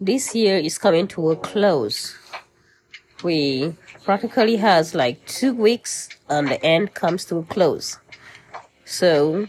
this 0.00 0.34
year 0.34 0.56
is 0.56 0.78
coming 0.78 1.08
to 1.08 1.30
a 1.30 1.36
close. 1.36 2.16
We 3.24 3.74
practically 4.04 4.56
has 4.56 4.94
like 4.94 5.24
two 5.26 5.52
weeks 5.52 6.08
and 6.28 6.48
the 6.48 6.62
end 6.64 6.94
comes 6.94 7.24
to 7.26 7.38
a 7.38 7.42
close. 7.42 7.98
So 8.84 9.48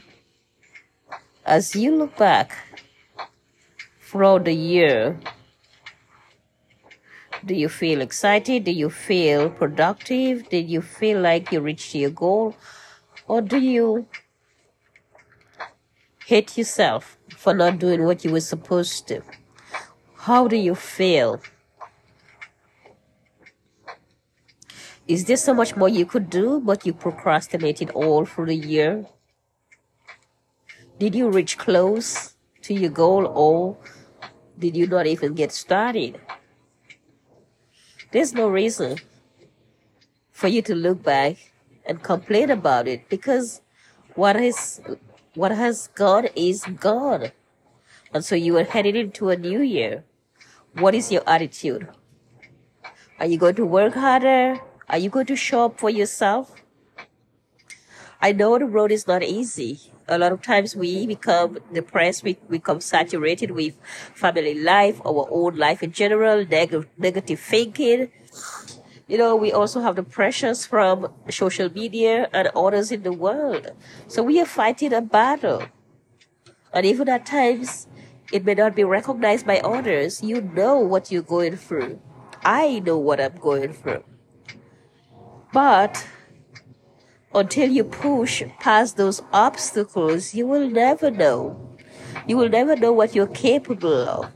as 1.46 1.76
you 1.76 1.96
look 1.96 2.18
back 2.18 2.58
throughout 4.02 4.46
the 4.46 4.54
year, 4.54 5.20
do 7.46 7.54
you 7.54 7.70
feel 7.70 8.02
excited? 8.02 8.64
Do 8.64 8.72
you 8.72 8.90
feel 8.90 9.52
productive? 9.52 10.50
Did 10.50 10.70
you 10.70 10.82
feel 10.82 11.22
like 11.22 11.52
you 11.52 11.62
reached 11.62 11.94
your 11.94 12.10
goal? 12.10 12.56
Or 13.28 13.42
do 13.42 13.60
you 13.60 14.08
hate 16.26 16.58
yourself 16.58 17.18
for 17.38 17.54
not 17.54 17.78
doing 17.78 18.04
what 18.04 18.26
you 18.26 18.32
were 18.32 18.42
supposed 18.42 19.08
to? 19.10 19.22
How 20.30 20.48
do 20.48 20.56
you 20.56 20.76
feel? 20.76 21.42
Is 25.08 25.26
there 25.26 25.36
so 25.36 25.56
much 25.56 25.76
more 25.76 25.90
you 25.90 26.06
could 26.06 26.30
do, 26.30 26.60
but 26.60 26.86
you 26.86 26.94
procrastinated 26.94 27.90
all 27.90 28.26
through 28.26 28.46
the 28.46 28.56
year? 28.56 29.08
Did 31.00 31.16
you 31.16 31.32
reach 31.32 31.58
close 31.58 32.36
to 32.62 32.76
your 32.76 32.92
goal 32.92 33.26
or 33.26 33.78
did 34.60 34.78
you 34.78 34.86
not 34.86 35.08
even 35.08 35.34
get 35.34 35.52
started? 35.52 36.22
There's 38.12 38.32
no 38.32 38.50
reason 38.50 39.00
for 40.32 40.48
you 40.48 40.62
to 40.62 40.76
look 40.76 41.02
back 41.02 41.38
and 41.88 42.04
complain 42.04 42.52
about 42.52 42.88
it 42.88 43.10
because 43.10 43.62
what 44.14 44.36
is 44.36 44.80
what 45.34 45.52
has 45.52 45.88
gone 45.96 46.28
is 46.36 46.66
gone. 46.80 47.32
And 48.14 48.24
so 48.24 48.36
you 48.36 48.56
are 48.58 48.64
headed 48.64 48.96
into 48.96 49.30
a 49.30 49.36
new 49.36 49.64
year. 49.64 50.04
What 50.80 50.96
is 50.96 51.12
your 51.12 51.24
attitude? 51.28 51.88
Are 53.20 53.26
you 53.26 53.38
going 53.38 53.56
to 53.56 53.66
work 53.66 53.96
harder? 53.96 54.60
Are 54.90 54.98
you 54.98 55.10
going 55.10 55.26
to 55.28 55.36
show 55.36 55.66
up 55.66 55.80
for 55.80 55.90
yourself? 55.90 56.56
I 58.22 58.32
know 58.32 58.58
the 58.58 58.66
road 58.66 58.92
is 58.92 59.08
not 59.08 59.24
easy. 59.24 59.80
A 60.08 60.18
lot 60.18 60.32
of 60.32 60.42
times 60.42 60.76
we 60.76 61.06
become 61.06 61.60
depressed, 61.74 62.24
we 62.24 62.38
become 62.50 62.82
saturated 62.82 63.52
with 63.52 63.76
family 64.16 64.56
life, 64.60 65.00
our 65.06 65.28
own 65.30 65.58
life 65.58 65.84
in 65.84 65.92
general, 65.92 66.46
neg- 66.46 66.88
negative 66.98 67.40
thinking. 67.40 68.12
You 69.08 69.18
know, 69.18 69.36
we 69.36 69.52
also 69.52 69.82
have 69.82 69.96
the 69.96 70.04
pressures 70.04 70.66
from 70.66 71.12
social 71.30 71.70
media 71.70 72.30
and 72.34 72.50
others 72.56 72.92
in 72.92 73.04
the 73.04 73.14
world. 73.14 73.72
So 74.08 74.24
we 74.24 74.40
are 74.40 74.46
fighting 74.46 74.94
a 74.94 75.02
battle. 75.02 75.64
And 76.74 76.86
even 76.86 77.10
at 77.10 77.26
times, 77.26 77.88
it 78.32 78.46
may 78.46 78.54
not 78.54 78.76
be 78.76 78.84
recognized 78.84 79.46
by 79.46 79.60
others. 79.60 80.22
You 80.22 80.42
know 80.42 80.80
what 80.80 81.12
you're 81.12 81.22
going 81.22 81.56
through. 81.56 82.00
I 82.44 82.80
know 82.80 82.98
what 82.98 83.20
I'm 83.20 83.36
going 83.38 83.74
through. 83.74 84.04
But 85.52 86.08
until 87.34 87.70
you 87.70 87.84
push 87.84 88.44
past 88.60 88.98
those 88.98 89.22
obstacles, 89.34 90.34
you 90.34 90.48
will 90.48 90.70
never 90.70 91.10
know. 91.10 91.78
You 92.28 92.38
will 92.38 92.50
never 92.50 92.76
know 92.76 92.94
what 92.94 93.16
you're 93.16 93.28
capable 93.28 94.08
of. 94.08 94.32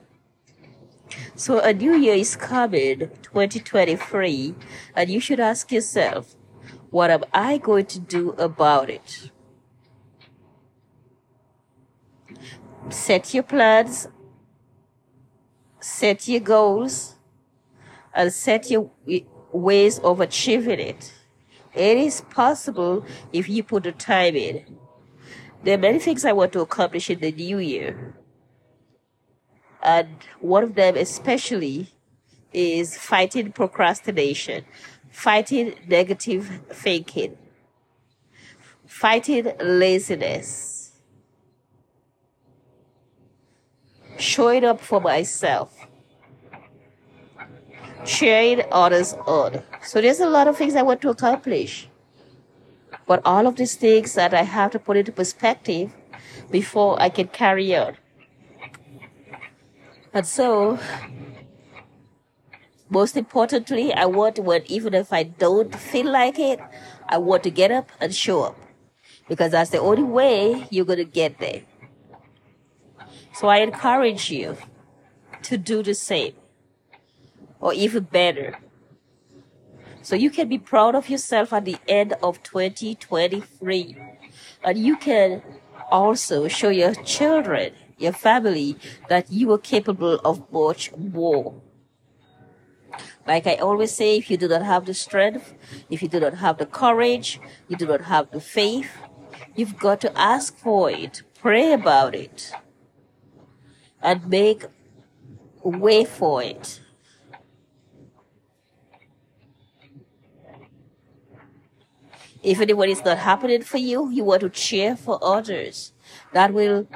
So 1.35 1.59
a 1.59 1.73
new 1.73 1.95
year 1.95 2.15
is 2.15 2.35
coming, 2.35 3.11
2023, 3.21 4.55
and 4.95 5.09
you 5.09 5.19
should 5.19 5.39
ask 5.39 5.71
yourself, 5.71 6.35
what 6.89 7.09
am 7.09 7.23
I 7.33 7.57
going 7.57 7.85
to 7.87 7.99
do 7.99 8.31
about 8.31 8.89
it? 8.89 9.31
Set 12.89 13.33
your 13.33 13.43
plans, 13.43 14.07
set 15.79 16.27
your 16.27 16.41
goals, 16.41 17.15
and 18.13 18.31
set 18.31 18.69
your 18.69 18.91
ways 19.51 19.99
of 19.99 20.19
achieving 20.19 20.79
it. 20.79 21.13
It 21.73 21.97
is 21.97 22.21
possible 22.21 23.05
if 23.31 23.49
you 23.49 23.63
put 23.63 23.83
the 23.83 23.91
time 23.91 24.35
in. 24.35 24.77
There 25.63 25.75
are 25.75 25.81
many 25.81 25.99
things 25.99 26.25
I 26.25 26.33
want 26.33 26.51
to 26.53 26.61
accomplish 26.61 27.09
in 27.09 27.19
the 27.19 27.31
new 27.31 27.57
year. 27.57 28.15
And 29.81 30.17
one 30.39 30.63
of 30.63 30.75
them 30.75 30.95
especially 30.95 31.87
is 32.51 32.97
fighting 32.97 33.51
procrastination, 33.51 34.65
fighting 35.09 35.73
negative 35.87 36.61
thinking, 36.69 37.37
fighting 38.85 39.51
laziness, 39.59 40.72
showing 44.23 44.63
up 44.63 44.79
for 44.79 45.01
myself 45.01 45.87
cheering 48.05 48.61
others 48.71 49.13
on. 49.25 49.61
So 49.81 50.01
there's 50.01 50.19
a 50.19 50.29
lot 50.29 50.47
of 50.47 50.57
things 50.57 50.75
I 50.75 50.81
want 50.81 51.01
to 51.01 51.09
accomplish. 51.09 51.87
But 53.05 53.21
all 53.25 53.47
of 53.47 53.55
these 53.55 53.75
things 53.75 54.13
that 54.13 54.33
I 54.33 54.43
have 54.43 54.71
to 54.71 54.79
put 54.79 54.97
into 54.97 55.11
perspective 55.11 55.93
before 56.51 57.01
I 57.01 57.09
can 57.09 57.27
carry 57.27 57.75
on. 57.75 57.97
And 60.13 60.25
so, 60.25 60.79
most 62.89 63.17
importantly, 63.17 63.93
I 63.93 64.05
want 64.05 64.39
when 64.39 64.63
even 64.67 64.93
if 64.93 65.11
I 65.11 65.23
don't 65.23 65.75
feel 65.75 66.09
like 66.11 66.37
it, 66.39 66.59
I 67.09 67.17
want 67.17 67.43
to 67.43 67.49
get 67.49 67.71
up 67.71 67.91
and 67.99 68.13
show 68.13 68.43
up. 68.43 68.57
Because 69.27 69.51
that's 69.51 69.71
the 69.71 69.79
only 69.79 70.03
way 70.03 70.67
you're 70.69 70.85
going 70.85 70.99
to 70.99 71.05
get 71.05 71.39
there. 71.39 71.63
So 73.33 73.47
I 73.47 73.57
encourage 73.57 74.29
you 74.29 74.57
to 75.43 75.57
do 75.57 75.81
the 75.81 75.95
same 75.95 76.33
or 77.59 77.73
even 77.73 78.03
better. 78.03 78.57
So 80.03 80.15
you 80.15 80.29
can 80.29 80.49
be 80.49 80.59
proud 80.59 80.95
of 80.95 81.09
yourself 81.09 81.51
at 81.51 81.65
the 81.65 81.77
end 81.87 82.13
of 82.21 82.43
2023. 82.43 83.97
And 84.63 84.77
you 84.77 84.97
can 84.97 85.41
also 85.89 86.47
show 86.47 86.69
your 86.69 86.93
children, 86.93 87.73
your 87.97 88.13
family, 88.13 88.77
that 89.09 89.31
you 89.31 89.51
are 89.51 89.57
capable 89.57 90.19
of 90.23 90.51
much 90.51 90.91
more. 90.95 91.55
Like 93.25 93.47
I 93.47 93.55
always 93.55 93.91
say, 93.91 94.17
if 94.17 94.29
you 94.29 94.37
do 94.37 94.47
not 94.47 94.63
have 94.63 94.85
the 94.85 94.93
strength, 94.93 95.55
if 95.89 96.03
you 96.03 96.09
do 96.09 96.19
not 96.19 96.35
have 96.35 96.57
the 96.57 96.65
courage, 96.65 97.39
you 97.67 97.77
do 97.77 97.87
not 97.87 98.01
have 98.01 98.29
the 98.31 98.41
faith, 98.41 98.91
you've 99.55 99.79
got 99.79 100.01
to 100.01 100.17
ask 100.17 100.57
for 100.57 100.91
it, 100.91 101.23
pray 101.39 101.71
about 101.71 102.13
it, 102.13 102.51
and 104.03 104.27
make 104.29 104.65
way 105.63 106.03
for 106.05 106.43
it. 106.43 106.81
If 112.43 112.59
anyone 112.59 112.89
is 112.89 113.03
not 113.05 113.19
happening 113.19 113.61
for 113.61 113.77
you, 113.77 114.09
you 114.09 114.25
want 114.25 114.41
to 114.41 114.49
cheer 114.49 114.97
for 114.97 115.17
others. 115.23 115.93
That 116.33 116.53
will 116.53 116.87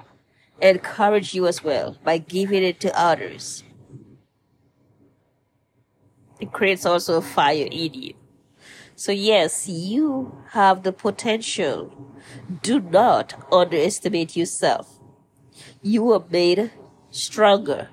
encourage 0.61 1.33
you 1.33 1.47
as 1.47 1.63
well 1.63 1.97
by 2.03 2.17
giving 2.17 2.63
it 2.63 2.81
to 2.81 2.99
others. 2.99 3.63
It 6.41 6.51
creates 6.51 6.85
also 6.85 7.17
a 7.17 7.21
fire 7.21 7.67
in 7.71 7.93
you. 7.93 8.13
So 8.95 9.11
yes, 9.11 9.69
you 9.69 10.43
have 10.51 10.83
the 10.83 10.91
potential. 10.91 11.93
Do 12.61 12.81
not 12.81 13.33
underestimate 13.51 14.35
yourself. 14.35 14.99
You 15.81 16.11
are 16.11 16.23
made 16.29 16.71
stronger. 17.11 17.89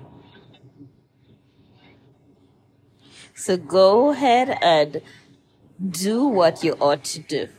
So 3.33 3.57
go 3.57 4.11
ahead 4.11 4.57
and 4.61 5.01
do 5.89 6.25
what 6.25 6.63
you 6.63 6.73
ought 6.79 7.03
to 7.03 7.19
do 7.19 7.49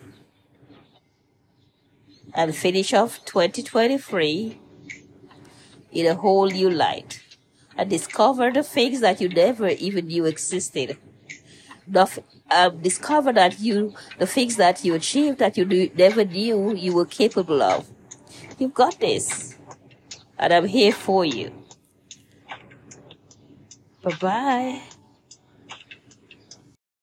and 2.35 2.55
finish 2.55 2.93
off 2.93 3.25
2023 3.25 4.61
in 5.93 6.07
a 6.07 6.15
whole 6.15 6.49
new 6.49 6.71
light 6.71 7.21
and 7.77 7.91
discover 7.91 8.51
the 8.51 8.63
things 8.63 9.01
that 9.01 9.21
you 9.21 9.29
never 9.29 9.69
even 9.69 10.07
knew 10.07 10.25
existed. 10.25 10.99
um, 12.51 12.81
discover 12.81 13.33
that 13.33 13.61
you, 13.61 13.95
the 14.19 14.27
things 14.27 14.57
that 14.57 14.85
you 14.85 14.95
achieved 14.95 15.39
that 15.39 15.57
you 15.57 15.91
never 15.95 16.25
knew 16.25 16.75
you 16.75 16.95
were 16.95 17.07
capable 17.07 17.63
of. 17.63 17.89
You've 18.59 18.75
got 18.75 18.99
this. 18.99 19.57
And 20.39 20.53
I'm 20.53 20.67
here 20.67 20.93
for 20.93 21.25
you. 21.25 21.53
Bye 24.03 24.13
bye. 24.21 24.83